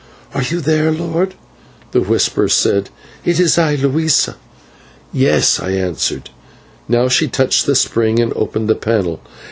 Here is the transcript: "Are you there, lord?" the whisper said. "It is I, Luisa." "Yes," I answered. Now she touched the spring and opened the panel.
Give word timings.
"Are 0.33 0.41
you 0.41 0.61
there, 0.61 0.91
lord?" 0.91 1.35
the 1.91 2.01
whisper 2.01 2.49
said. 2.49 2.89
"It 3.23 3.39
is 3.39 3.59
I, 3.59 3.75
Luisa." 3.75 4.35
"Yes," 5.13 5.59
I 5.59 5.73
answered. 5.73 6.31
Now 6.87 7.07
she 7.07 7.27
touched 7.27 7.67
the 7.67 7.75
spring 7.75 8.19
and 8.19 8.33
opened 8.35 8.67
the 8.67 8.73
panel. 8.73 9.21